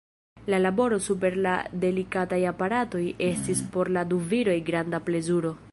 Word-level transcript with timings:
La 0.51 0.59
laboro 0.61 0.97
super 1.07 1.35
la 1.47 1.51
delikataj 1.83 2.41
aparatoj 2.53 3.05
estis 3.29 3.65
por 3.77 3.95
la 3.99 4.09
du 4.15 4.23
viroj 4.35 4.61
granda 4.71 5.07
plezuro. 5.11 5.55